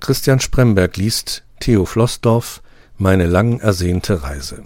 [0.00, 2.62] Christian Spremberg liest Theo Flossdorf
[2.96, 4.64] Meine lang ersehnte Reise.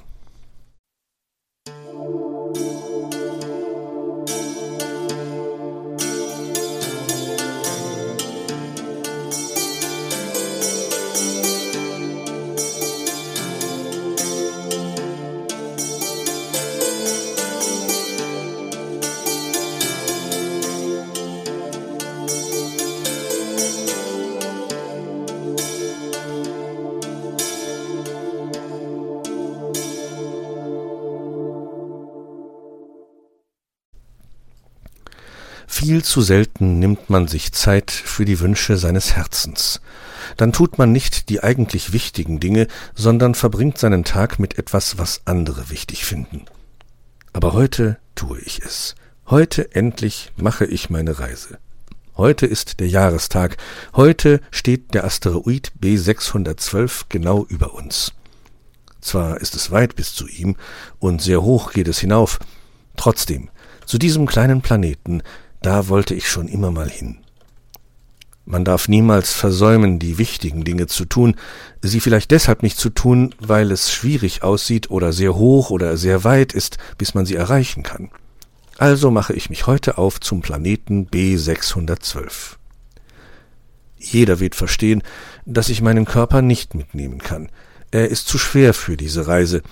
[35.77, 39.81] Viel zu selten nimmt man sich Zeit für die Wünsche seines Herzens.
[40.37, 45.23] Dann tut man nicht die eigentlich wichtigen Dinge, sondern verbringt seinen Tag mit etwas, was
[45.25, 46.45] andere wichtig finden.
[47.33, 48.95] Aber heute tue ich es.
[49.27, 51.59] Heute endlich mache ich meine Reise.
[52.17, 53.56] Heute ist der Jahrestag.
[53.97, 58.12] Heute steht der Asteroid B612 genau über uns.
[59.00, 60.55] Zwar ist es weit bis zu ihm
[61.00, 62.38] und sehr hoch geht es hinauf,
[62.97, 63.50] trotzdem,
[63.86, 65.22] zu diesem kleinen Planeten
[65.64, 67.18] da wollte ich schon immer mal hin.
[68.46, 71.36] Man darf niemals versäumen, die wichtigen Dinge zu tun,
[71.80, 76.24] sie vielleicht deshalb nicht zu tun, weil es schwierig aussieht oder sehr hoch oder sehr
[76.24, 78.10] weit ist, bis man sie erreichen kann.
[78.76, 82.56] Also mache ich mich heute auf zum Planeten B612.
[83.96, 85.02] Jeder wird verstehen,
[85.46, 87.48] dass ich meinen Körper nicht mitnehmen kann.
[87.90, 89.62] Er ist zu schwer für diese Reise,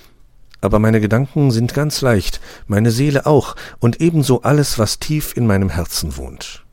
[0.63, 5.45] aber meine Gedanken sind ganz leicht, meine Seele auch und ebenso alles, was tief in
[5.45, 6.63] meinem Herzen wohnt.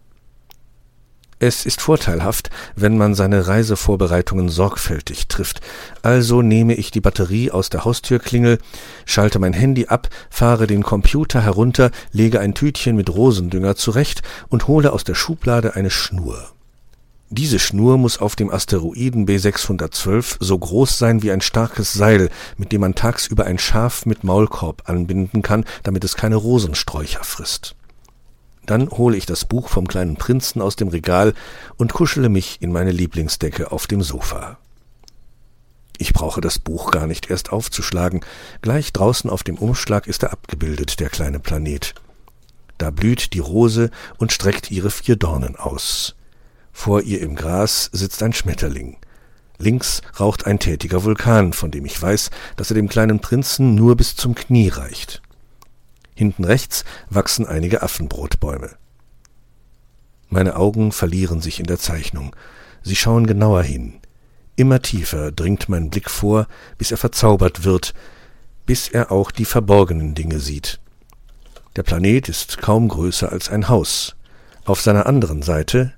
[1.42, 5.62] Es ist vorteilhaft, wenn man seine Reisevorbereitungen sorgfältig trifft.
[6.02, 8.58] Also nehme ich die Batterie aus der Haustürklingel,
[9.06, 14.68] schalte mein Handy ab, fahre den Computer herunter, lege ein Tütchen mit Rosendünger zurecht und
[14.68, 16.52] hole aus der Schublade eine Schnur.
[17.32, 22.72] Diese Schnur muss auf dem Asteroiden B612 so groß sein wie ein starkes Seil, mit
[22.72, 27.76] dem man tagsüber ein Schaf mit Maulkorb anbinden kann, damit es keine Rosensträucher frisst.
[28.66, 31.34] Dann hole ich das Buch vom kleinen Prinzen aus dem Regal
[31.76, 34.58] und kuschele mich in meine Lieblingsdecke auf dem Sofa.
[35.98, 38.22] Ich brauche das Buch gar nicht erst aufzuschlagen.
[38.60, 41.94] Gleich draußen auf dem Umschlag ist er abgebildet, der kleine Planet.
[42.76, 46.16] Da blüht die Rose und streckt ihre vier Dornen aus.
[46.72, 48.96] Vor ihr im Gras sitzt ein Schmetterling.
[49.58, 53.96] Links raucht ein tätiger Vulkan, von dem ich weiß, dass er dem kleinen Prinzen nur
[53.96, 55.20] bis zum Knie reicht.
[56.14, 58.70] Hinten rechts wachsen einige Affenbrotbäume.
[60.28, 62.34] Meine Augen verlieren sich in der Zeichnung.
[62.82, 64.00] Sie schauen genauer hin.
[64.56, 66.46] Immer tiefer dringt mein Blick vor,
[66.78, 67.94] bis er verzaubert wird,
[68.64, 70.80] bis er auch die verborgenen Dinge sieht.
[71.76, 74.16] Der Planet ist kaum größer als ein Haus.
[74.64, 75.92] Auf seiner anderen Seite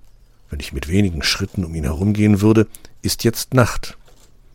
[0.52, 2.66] wenn ich mit wenigen Schritten um ihn herumgehen würde,
[3.00, 3.96] ist jetzt Nacht.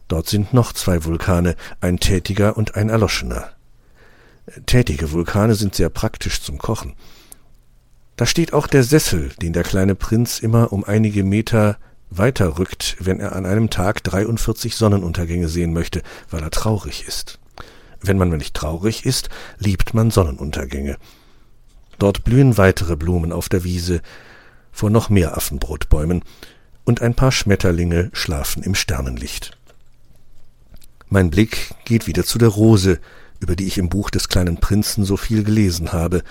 [0.07, 3.49] Dort sind noch zwei Vulkane, ein tätiger und ein erloschener.
[4.67, 6.93] Tätige Vulkane sind sehr praktisch zum Kochen.
[8.15, 11.79] Da steht auch der Sessel, den der kleine Prinz immer um einige Meter
[12.11, 17.39] weiter rückt, wenn er an einem Tag 43 Sonnenuntergänge sehen möchte, weil er traurig ist.
[18.01, 20.97] Wenn man nicht traurig ist, liebt man Sonnenuntergänge.
[21.97, 24.01] Dort blühen weitere Blumen auf der Wiese,
[24.77, 26.23] vor noch mehr Affenbrotbäumen,
[26.85, 29.57] und ein paar Schmetterlinge schlafen im Sternenlicht.
[31.09, 32.99] Mein Blick geht wieder zu der Rose,
[33.39, 36.23] über die ich im Buch des kleinen Prinzen so viel gelesen habe,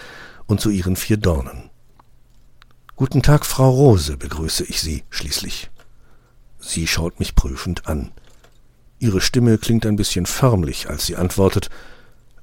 [0.46, 1.70] und zu ihren vier Dornen.
[2.94, 5.70] Guten Tag, Frau Rose, begrüße ich Sie schließlich.
[6.60, 8.12] Sie schaut mich prüfend an.
[9.00, 11.68] Ihre Stimme klingt ein bisschen förmlich, als sie antwortet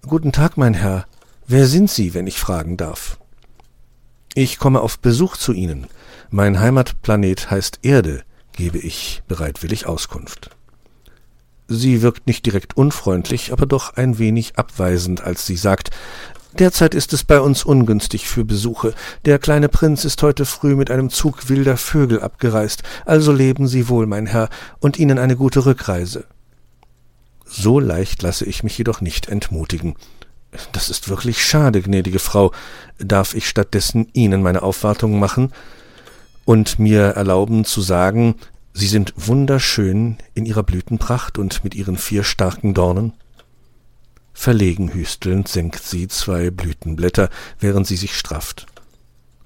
[0.02, 1.06] Guten Tag, mein Herr.
[1.48, 3.18] Wer sind Sie, wenn ich fragen darf?
[4.36, 5.86] Ich komme auf Besuch zu Ihnen.
[6.32, 8.24] Mein Heimatplanet heißt Erde,
[8.54, 10.50] gebe ich bereitwillig Auskunft.
[11.68, 15.92] Sie wirkt nicht direkt unfreundlich, aber doch ein wenig abweisend, als sie sagt,
[16.60, 18.94] Derzeit ist es bei uns ungünstig für Besuche.
[19.26, 22.84] Der kleine Prinz ist heute früh mit einem Zug wilder Vögel abgereist.
[23.06, 26.26] Also leben Sie wohl, mein Herr, und Ihnen eine gute Rückreise.
[27.44, 29.96] So leicht lasse ich mich jedoch nicht entmutigen.
[30.72, 32.52] Das ist wirklich schade, gnädige Frau.
[33.00, 35.52] Darf ich stattdessen Ihnen meine Aufwartung machen
[36.46, 38.36] und mir erlauben zu sagen,
[38.74, 43.14] Sie sind wunderschön in Ihrer Blütenpracht und mit Ihren vier starken Dornen?
[44.34, 47.30] Verlegen hüstelnd senkt sie zwei Blütenblätter,
[47.60, 48.66] während sie sich strafft.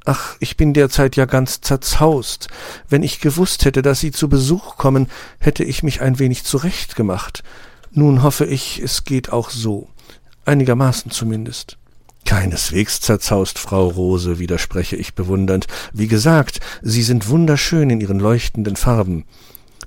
[0.06, 2.48] Ach, ich bin derzeit ja ganz zerzaust.
[2.88, 7.44] Wenn ich gewusst hätte, dass Sie zu Besuch kommen, hätte ich mich ein wenig zurechtgemacht.
[7.92, 9.90] Nun hoffe ich, es geht auch so
[10.48, 11.78] einigermaßen zumindest.
[12.26, 15.68] Keineswegs zerzaust, Frau Rose, widerspreche ich bewundernd.
[15.94, 19.26] Wie gesagt, Sie sind wunderschön in Ihren leuchtenden Farben.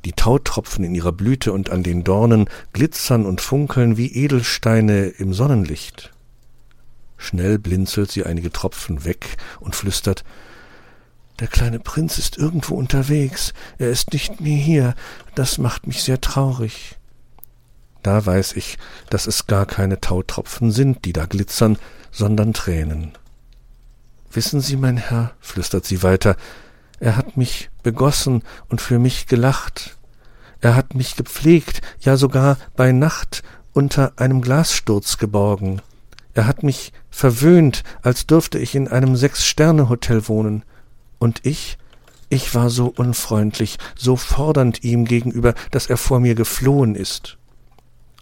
[0.05, 5.35] Die Tautropfen in ihrer Blüte und an den Dornen glitzern und funkeln wie Edelsteine im
[5.35, 6.11] Sonnenlicht.
[7.19, 10.25] Schnell blinzelt sie einige Tropfen weg und flüstert
[11.39, 14.95] Der kleine Prinz ist irgendwo unterwegs, er ist nicht mehr hier,
[15.35, 16.97] das macht mich sehr traurig.
[18.03, 18.79] Da weiß ich,
[19.11, 21.79] dass es gar keine Tautropfen sind, die da glitzern,
[22.11, 23.13] sondern Tränen.
[24.33, 26.37] Wissen Sie, mein Herr, flüstert sie weiter,
[27.01, 29.97] er hat mich begossen und für mich gelacht.
[30.61, 33.43] Er hat mich gepflegt, ja sogar bei Nacht
[33.73, 35.81] unter einem Glassturz geborgen.
[36.35, 40.63] Er hat mich verwöhnt, als dürfte ich in einem Sechs-Sterne-Hotel wohnen.
[41.19, 41.79] Und ich,
[42.29, 47.39] ich war so unfreundlich, so fordernd ihm gegenüber, dass er vor mir geflohen ist.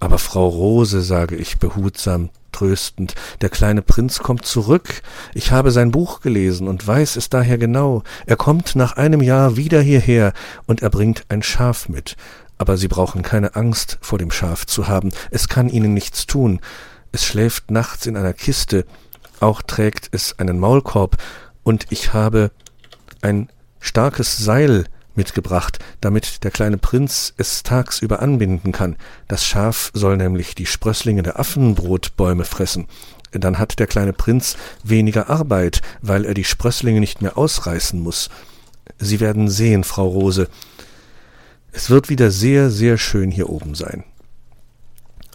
[0.00, 5.02] Aber Frau Rose, sage ich behutsam, tröstend, der kleine Prinz kommt zurück.
[5.34, 8.02] Ich habe sein Buch gelesen und weiß es daher genau.
[8.26, 10.32] Er kommt nach einem Jahr wieder hierher
[10.66, 12.16] und er bringt ein Schaf mit.
[12.58, 15.12] Aber Sie brauchen keine Angst vor dem Schaf zu haben.
[15.30, 16.60] Es kann Ihnen nichts tun.
[17.12, 18.84] Es schläft nachts in einer Kiste.
[19.40, 21.16] Auch trägt es einen Maulkorb.
[21.62, 22.50] Und ich habe
[23.20, 23.48] ein
[23.80, 24.86] starkes Seil
[25.18, 28.96] mitgebracht, damit der kleine Prinz es tagsüber anbinden kann.
[29.26, 32.86] Das Schaf soll nämlich die Sprösslinge der Affenbrotbäume fressen.
[33.32, 38.30] Dann hat der kleine Prinz weniger Arbeit, weil er die Sprösslinge nicht mehr ausreißen muss.
[38.98, 40.48] Sie werden sehen, Frau Rose.
[41.72, 44.04] Es wird wieder sehr, sehr schön hier oben sein.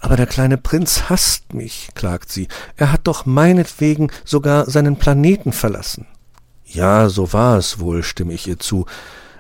[0.02, 2.48] Aber der kleine Prinz hasst mich, klagt sie.
[2.76, 6.08] Er hat doch meinetwegen sogar seinen Planeten verlassen.
[6.66, 8.86] Ja, so war es wohl, stimme ich ihr zu.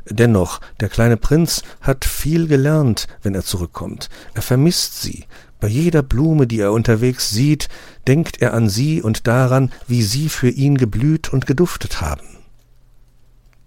[0.09, 4.09] Dennoch, der kleine Prinz hat viel gelernt, wenn er zurückkommt.
[4.33, 5.25] Er vermisst sie.
[5.59, 7.69] Bei jeder Blume, die er unterwegs sieht,
[8.05, 12.37] denkt er an sie und daran, wie sie für ihn geblüht und geduftet haben.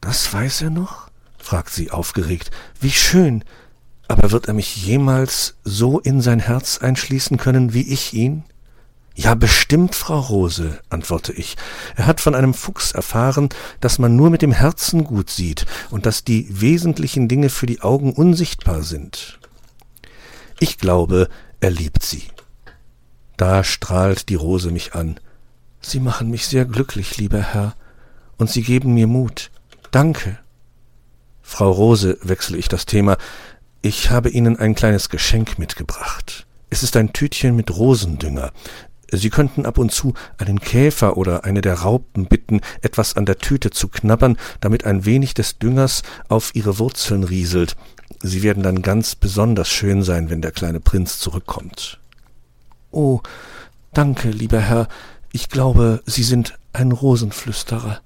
[0.03, 1.09] Das weiß er noch?
[1.39, 2.51] fragt sie aufgeregt.
[2.81, 3.45] Wie schön.
[4.09, 8.45] Aber wird er mich jemals so in sein Herz einschließen können wie ich ihn?
[9.19, 11.57] Ja, bestimmt, Frau Rose, antworte ich.
[11.97, 13.49] Er hat von einem Fuchs erfahren,
[13.81, 17.81] dass man nur mit dem Herzen gut sieht und dass die wesentlichen Dinge für die
[17.81, 19.41] Augen unsichtbar sind.
[20.61, 21.31] Ich glaube,
[21.61, 22.25] er liebt sie.
[23.39, 25.19] Da strahlt die Rose mich an.
[25.81, 27.75] Sie machen mich sehr glücklich, lieber Herr,
[28.37, 29.51] und Sie geben mir Mut.
[29.93, 30.39] Danke.
[31.41, 33.17] Frau Rose, wechsle ich das Thema,
[33.81, 36.47] ich habe Ihnen ein kleines Geschenk mitgebracht.
[36.69, 38.53] Es ist ein Tütchen mit Rosendünger.
[39.11, 43.39] Sie könnten ab und zu einen Käfer oder eine der Raupen bitten, etwas an der
[43.39, 47.77] Tüte zu knabbern, damit ein wenig des Düngers auf ihre Wurzeln rieselt.
[48.21, 52.01] Sie werden dann ganz besonders schön sein, wenn der kleine Prinz zurückkommt.
[52.91, 53.21] Oh,
[53.93, 54.89] danke, lieber Herr,
[55.33, 58.01] ich glaube, Sie sind ein Rosenflüsterer,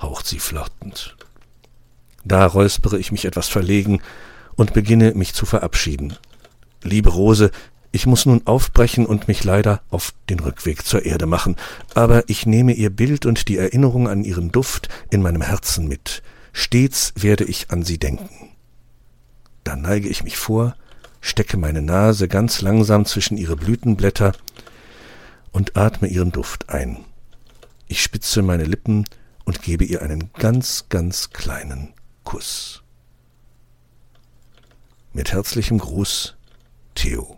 [0.00, 1.16] haucht sie flirtend.
[2.24, 4.00] Da räuspere ich mich etwas verlegen
[4.56, 6.16] und beginne mich zu verabschieden.
[6.82, 7.50] Liebe Rose,
[7.90, 11.56] ich muss nun aufbrechen und mich leider auf den Rückweg zur Erde machen,
[11.94, 16.22] aber ich nehme ihr Bild und die Erinnerung an ihren Duft in meinem Herzen mit.
[16.52, 18.50] Stets werde ich an sie denken.
[19.64, 20.76] Dann neige ich mich vor,
[21.20, 24.32] stecke meine Nase ganz langsam zwischen ihre Blütenblätter
[25.52, 27.04] und atme ihren Duft ein.
[27.86, 29.06] Ich spitze meine Lippen
[29.44, 31.94] und gebe ihr einen ganz, ganz kleinen
[32.24, 32.82] Kuss.
[35.14, 36.36] Mit herzlichem Gruß,
[36.94, 37.37] Theo.